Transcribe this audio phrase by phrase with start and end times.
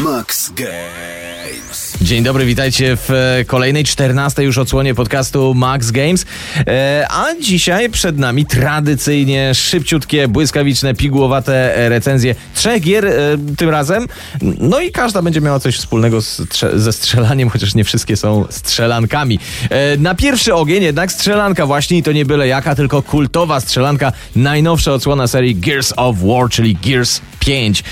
[0.00, 1.91] Max Games.
[2.02, 6.26] Dzień dobry, witajcie w e, kolejnej 14 już odsłonie podcastu Max Games.
[6.66, 13.12] E, a dzisiaj przed nami tradycyjnie szybciutkie, błyskawiczne, pigułowate recenzje trzech gier e,
[13.56, 14.06] tym razem.
[14.58, 16.20] No i każda będzie miała coś wspólnego
[16.74, 19.38] ze strzelaniem, chociaż nie wszystkie są strzelankami.
[19.98, 24.12] Na pierwszy ogień jednak strzelanka właśnie i to nie byle jaka, tylko kultowa strzelanka.
[24.36, 27.84] Najnowsza odsłona serii Gears of War, czyli Gears 5.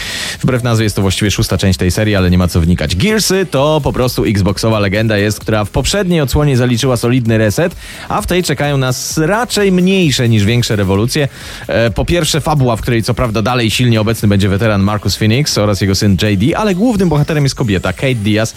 [0.43, 2.97] Wbrew nazwie jest to właściwie szósta część tej serii, ale nie ma co wnikać.
[2.97, 7.77] Gearsy to po prostu Xboxowa legenda jest, która w poprzedniej odsłonie zaliczyła solidny reset,
[8.09, 11.29] a w tej czekają nas raczej mniejsze niż większe rewolucje.
[11.69, 15.59] E, po pierwsze fabuła, w której co prawda dalej silnie obecny będzie weteran Marcus Phoenix
[15.59, 18.55] oraz jego syn JD, ale głównym bohaterem jest kobieta, Kate Diaz.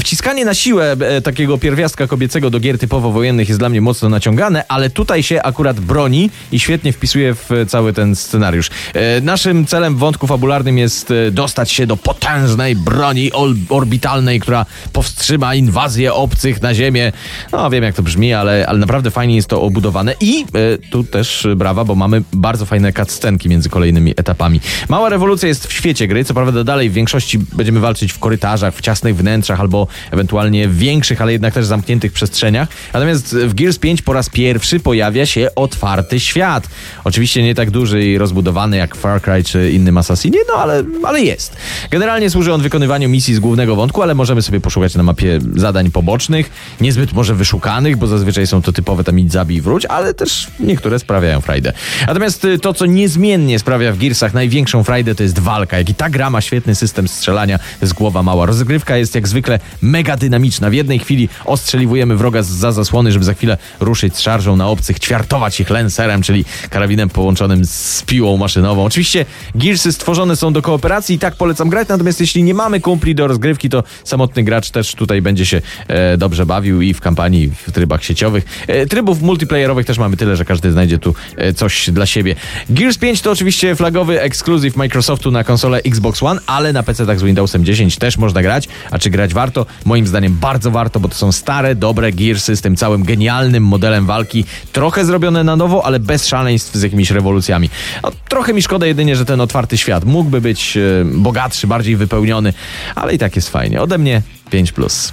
[0.00, 4.08] Wciskanie na siłę e, takiego pierwiastka kobiecego do gier typowo wojennych jest dla mnie mocno
[4.08, 8.70] naciągane, ale tutaj się akurat broni i świetnie wpisuje w cały ten scenariusz.
[8.94, 13.30] E, naszym celem w wątku fabularnym jest dostać się do potężnej broni
[13.68, 17.12] orbitalnej, która powstrzyma inwazję obcych na Ziemię.
[17.52, 21.04] No wiem jak to brzmi, ale, ale naprawdę fajnie jest to obudowane i e, tu
[21.04, 24.60] też brawa, bo mamy bardzo fajne cutscenki między kolejnymi etapami.
[24.88, 28.74] Mała rewolucja jest w świecie gry, co prawda dalej w większości będziemy walczyć w korytarzach,
[28.74, 32.68] w ciasnych wnętrzach albo ewentualnie w większych, ale jednak też zamkniętych przestrzeniach.
[32.92, 36.68] Natomiast w Gears 5 po raz pierwszy pojawia się otwarty świat.
[37.04, 41.20] Oczywiście nie tak duży i rozbudowany jak Far Cry czy innym Assassinie, no ale, ale
[41.20, 41.56] jest.
[41.90, 45.90] Generalnie służy on wykonywaniu misji z głównego wątku, ale możemy sobie poszukać na mapie zadań
[45.90, 50.48] pobocznych, niezbyt może wyszukanych, bo zazwyczaj są to typowe tam idź zabij wróć, ale też
[50.60, 51.72] niektóre sprawiają frajdę.
[52.06, 55.78] Natomiast y, to, co niezmiennie sprawia w Gearsach największą frajdę, to jest walka.
[55.78, 58.46] Jak i ta gra ma świetny system strzelania z głowa mała.
[58.46, 60.70] Rozgrywka jest jak zwykle mega dynamiczna.
[60.70, 64.98] W jednej chwili ostrzeliwujemy wroga za zasłony, żeby za chwilę ruszyć z szarżą na obcych,
[64.98, 68.84] ćwiartować ich lenserem, czyli karabinem połączonym z piłą maszynową.
[68.84, 73.14] Oczywiście Gearsy stworzone są do kooperacji i tak polecam grać, natomiast jeśli nie mamy kumpli
[73.14, 77.42] do rozgrywki, to samotny gracz też tutaj będzie się e, dobrze bawił i w kampanii,
[77.42, 78.44] i w trybach sieciowych.
[78.66, 82.34] E, trybów multiplayerowych też mamy tyle, że każdy znajdzie tu e, coś dla siebie.
[82.70, 87.18] Gears 5 to oczywiście flagowy ekskluzyw Microsoftu na konsolę Xbox One, ale na PC tak
[87.18, 88.68] z Windowsem 10 też można grać.
[88.90, 89.66] A czy grać warto?
[89.84, 94.06] Moim zdaniem bardzo warto, bo to są stare, dobre Gearsy z tym całym genialnym modelem
[94.06, 94.44] walki.
[94.72, 97.70] Trochę zrobione na nowo, ale bez szaleństw z jakimiś rewolucjami.
[98.02, 102.52] No, trochę mi szkoda jedynie, że ten otwarty świat mógłby być bogatszy, bardziej wypełniony,
[102.94, 103.82] ale i tak jest fajnie.
[103.82, 104.70] Ode mnie 5+.
[104.74, 105.12] Plus.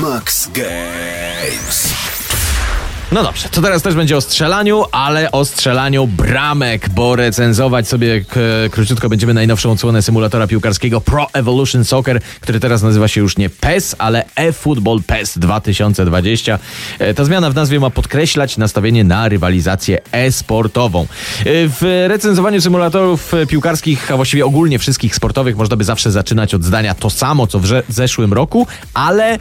[0.00, 2.13] Max Games.
[3.14, 8.24] No dobrze, to teraz też będzie o strzelaniu, ale o strzelaniu bramek, bo recenzować sobie
[8.24, 13.36] k- króciutko będziemy najnowszą odsłonę symulatora piłkarskiego Pro Evolution Soccer, który teraz nazywa się już
[13.36, 16.58] nie PES, ale eFootball PES 2020.
[16.98, 21.02] E, Ta zmiana w nazwie ma podkreślać nastawienie na rywalizację e-sportową.
[21.02, 21.06] E,
[21.68, 26.64] W recenzowaniu symulatorów e, piłkarskich, a właściwie ogólnie wszystkich sportowych, można by zawsze zaczynać od
[26.64, 29.38] zdania to samo, co w zeszłym roku, ale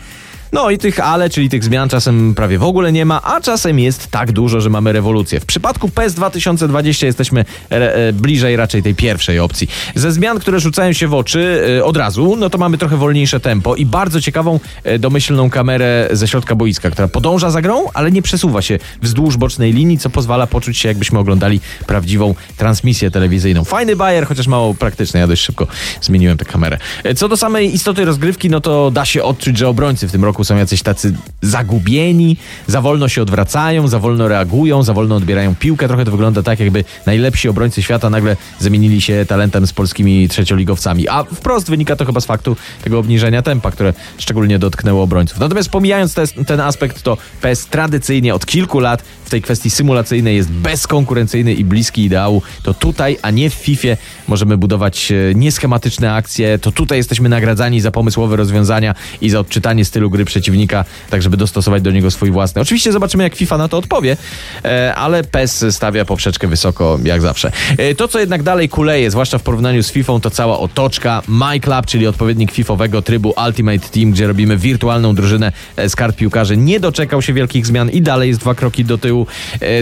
[0.53, 3.79] no i tych ale, czyli tych zmian czasem prawie w ogóle nie ma, a czasem
[3.79, 5.39] jest tak dużo, że mamy rewolucję.
[5.39, 9.67] W przypadku PES 2020 jesteśmy e, e, bliżej raczej tej pierwszej opcji.
[9.95, 13.39] Ze zmian, które rzucają się w oczy e, od razu, no to mamy trochę wolniejsze
[13.39, 18.11] tempo i bardzo ciekawą e, domyślną kamerę ze środka boiska, która podąża za grą, ale
[18.11, 23.63] nie przesuwa się wzdłuż bocznej linii, co pozwala poczuć się jakbyśmy oglądali prawdziwą transmisję telewizyjną.
[23.63, 25.19] Fajny bajer, chociaż mało praktyczny.
[25.19, 25.67] Ja dość szybko
[26.01, 26.77] zmieniłem tę kamerę.
[27.03, 30.23] E, Co do samej istoty rozgrywki, no to da się odczuć, że obrońcy w tym
[30.23, 32.37] roku są jacyś tacy zagubieni,
[32.67, 35.87] za wolno się odwracają, za wolno reagują, za wolno odbierają piłkę.
[35.87, 41.07] Trochę to wygląda tak, jakby najlepsi obrońcy świata nagle zamienili się talentem z polskimi trzecioligowcami.
[41.09, 45.39] A wprost wynika to chyba z faktu tego obniżenia tempa, które szczególnie dotknęło obrońców.
[45.39, 50.35] Natomiast pomijając te, ten aspekt, to PES tradycyjnie od kilku lat w tej kwestii symulacyjnej
[50.35, 52.41] jest bezkonkurencyjny i bliski ideału.
[52.63, 53.87] To tutaj, a nie w FIFA
[54.27, 56.59] możemy budować e, nieschematyczne akcje.
[56.59, 61.37] To tutaj jesteśmy nagradzani za pomysłowe rozwiązania i za odczytanie stylu gry przeciwnika, tak żeby
[61.37, 62.61] dostosować do niego swój własny.
[62.61, 64.17] Oczywiście zobaczymy, jak FIFA na to odpowie,
[64.65, 67.51] e, ale PES stawia poprzeczkę wysoko, jak zawsze.
[67.77, 71.21] E, To, co jednak dalej kuleje, zwłaszcza w porównaniu z FIFA, to cała otoczka.
[71.27, 76.57] MyClub, czyli odpowiednik FIFowego trybu Ultimate Team, gdzie robimy wirtualną drużynę e, z kart piłkarzy,
[76.57, 79.27] nie doczekał się wielkich zmian i dalej jest dwa kroki do tyłu.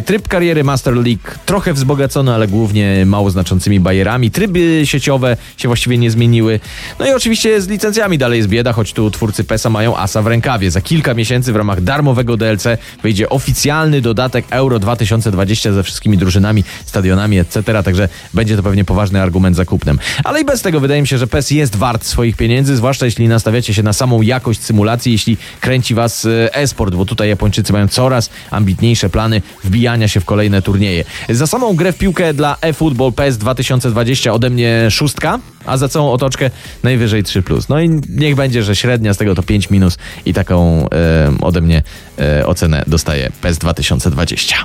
[0.05, 4.31] Tryb kariery Master League trochę wzbogacony, ale głównie mało znaczącymi bajerami.
[4.31, 6.59] Tryby sieciowe się właściwie nie zmieniły.
[6.99, 10.27] No i oczywiście z licencjami dalej jest bieda, choć tu twórcy PESA mają asa w
[10.41, 10.71] rękawie.
[10.71, 12.63] Za kilka miesięcy w ramach darmowego DLC
[13.03, 17.83] wyjdzie oficjalny dodatek Euro 2020 ze wszystkimi drużynami, stadionami, etc.
[17.83, 19.99] Także będzie to pewnie poważny argument za kupnem.
[20.23, 23.27] Ale i bez tego wydaje mi się, że PES jest wart swoich pieniędzy, zwłaszcza jeśli
[23.27, 27.87] nastawiacie się na samą jakość symulacji, jeśli kręci was e, e-sport, bo tutaj Japończycy mają
[27.87, 31.03] coraz ambitniejsze plany wbijania się w kolejne turnieje.
[31.29, 35.39] Za samą grę w piłkę dla eFootball PES 2020 ode mnie szóstka.
[35.65, 36.49] A za całą otoczkę
[36.83, 37.41] najwyżej 3+.
[37.41, 37.69] Plus.
[37.69, 41.61] No i niech będzie, że średnia z tego to 5 minus i taką e, ode
[41.61, 41.83] mnie
[42.19, 44.55] e, ocenę dostaje PES 2020.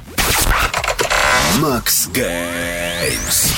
[1.60, 3.52] Max Games.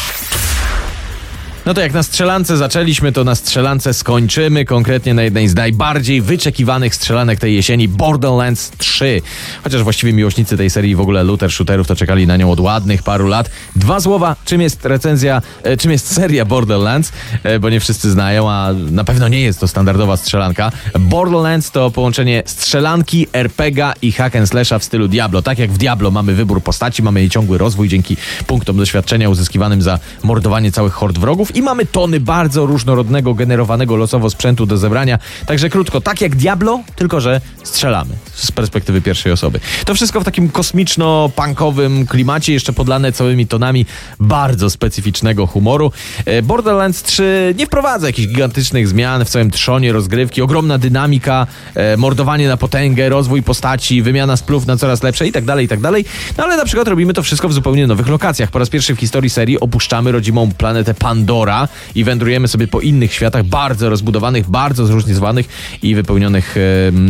[1.68, 4.64] No to jak na strzelance zaczęliśmy, to na strzelance skończymy.
[4.64, 9.22] Konkretnie na jednej z najbardziej wyczekiwanych strzelanek tej jesieni Borderlands 3.
[9.64, 13.02] Chociaż właściwie miłośnicy tej serii w ogóle looter shooterów to czekali na nią od ładnych
[13.02, 13.50] paru lat.
[13.76, 17.12] Dwa słowa, czym jest recenzja, e, czym jest seria Borderlands,
[17.42, 20.72] e, bo nie wszyscy znają, a na pewno nie jest to standardowa strzelanka.
[20.98, 25.42] Borderlands to połączenie strzelanki, RPGa i hack and slasha w stylu Diablo.
[25.42, 28.16] Tak jak w Diablo mamy wybór postaci, mamy jej ciągły rozwój dzięki
[28.46, 34.30] punktom doświadczenia uzyskiwanym za mordowanie całych hord wrogów i mamy tony bardzo różnorodnego, generowanego losowo
[34.30, 35.18] sprzętu do zebrania.
[35.46, 39.60] Także krótko, tak jak Diablo, tylko że strzelamy z perspektywy pierwszej osoby.
[39.84, 43.86] To wszystko w takim kosmiczno-punkowym klimacie, jeszcze podlane całymi tonami
[44.20, 45.92] bardzo specyficznego humoru.
[46.24, 51.96] E, Borderlands 3 nie wprowadza jakichś gigantycznych zmian w całym trzonie rozgrywki, ogromna dynamika, e,
[51.96, 55.80] mordowanie na potęgę, rozwój postaci, wymiana splów na coraz lepsze i tak dalej, i tak
[55.80, 56.04] dalej.
[56.38, 58.50] No ale na przykład robimy to wszystko w zupełnie nowych lokacjach.
[58.50, 61.47] Po raz pierwszy w historii serii opuszczamy rodzimą planetę Pandora,
[61.94, 65.48] i wędrujemy sobie po innych światach, bardzo rozbudowanych, bardzo zróżnicowanych
[65.82, 66.56] i wypełnionych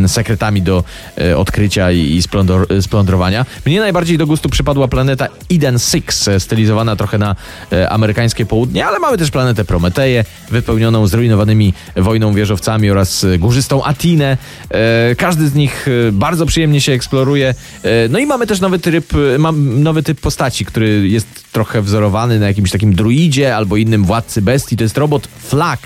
[0.04, 0.84] e, sekretami do
[1.18, 3.46] e, odkrycia i, i splądor, splądrowania.
[3.66, 7.36] Mnie najbardziej do gustu przypadła planeta Eden 6, e, stylizowana trochę na
[7.72, 13.84] e, amerykańskie południe, ale mamy też planetę Prometeję, wypełnioną zrujnowanymi wojną wieżowcami oraz e, górzystą
[13.84, 14.38] Atinę.
[14.70, 17.54] E, każdy z nich e, bardzo przyjemnie się eksploruje.
[17.82, 22.38] E, no i mamy też nowy typ, mam nowy typ postaci, który jest trochę wzorowany
[22.38, 24.76] na jakimś takim druidzie albo innym władcy bestii.
[24.76, 25.80] To jest robot Flak,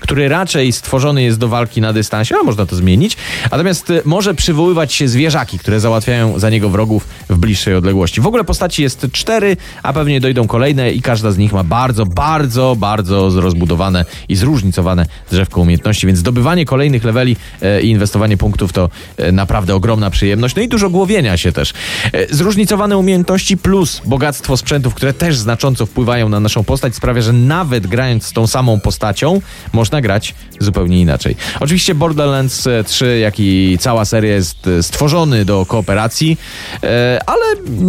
[0.00, 3.16] który raczej stworzony jest do walki na dystansie, a można to zmienić.
[3.50, 8.20] Natomiast e, może przywoływać się zwierzaki, które załatwiają za niego wrogów w bliższej odległości.
[8.20, 12.06] W ogóle postaci jest cztery, a pewnie dojdą kolejne i każda z nich ma bardzo,
[12.06, 18.72] bardzo, bardzo rozbudowane i zróżnicowane drzewko umiejętności, więc zdobywanie kolejnych leveli e, i inwestowanie punktów
[18.72, 20.54] to e, naprawdę ogromna przyjemność.
[20.56, 21.72] No i dużo głowienia się też.
[22.30, 27.71] Zróżnicowane umiejętności plus bogactwo sprzętów, które też znacząco wpływają na naszą postać sprawia, że nawet
[27.80, 29.40] grając z tą samą postacią
[29.72, 31.36] można grać zupełnie inaczej.
[31.60, 36.38] Oczywiście Borderlands 3, jak i cała seria jest stworzony do kooperacji,
[36.82, 37.42] e, ale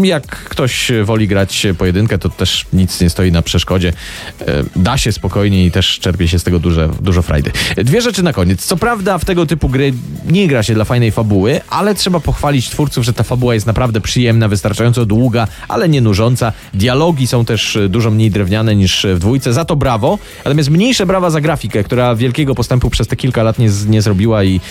[0.07, 3.94] jak ktoś woli grać pojedynkę, to też nic nie stoi na przeszkodzie.
[4.41, 7.51] E, da się spokojnie i też czerpie się z tego dużo, dużo frajdy.
[7.77, 8.65] Dwie rzeczy na koniec.
[8.65, 9.94] Co prawda w tego typu gry
[10.25, 14.01] nie gra się dla fajnej fabuły, ale trzeba pochwalić twórców, że ta fabuła jest naprawdę
[14.01, 16.53] przyjemna, wystarczająco długa, ale nie nużąca.
[16.74, 20.20] Dialogi są też dużo mniej drewniane niż w dwójce, za to brawo.
[20.46, 24.44] Natomiast mniejsze brawa za grafikę, która wielkiego postępu przez te kilka lat nie, nie zrobiła
[24.44, 24.62] i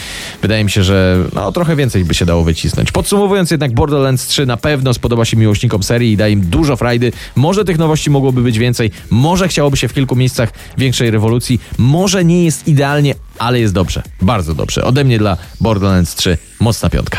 [0.43, 2.93] wydaje mi się, że no, trochę więcej by się dało wycisnąć.
[2.93, 7.12] Podsumowując jednak Borderlands 3 na pewno spodoba się miłośnikom serii i da im dużo frajdy.
[7.37, 12.25] Może tych nowości mogłoby być więcej, może chciałoby się w kilku miejscach większej rewolucji, może
[12.25, 14.02] nie jest idealnie, ale jest dobrze.
[14.20, 14.84] Bardzo dobrze.
[14.84, 17.19] Ode mnie dla Borderlands 3 mocna piątka.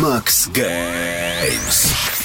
[0.00, 2.17] Max Games.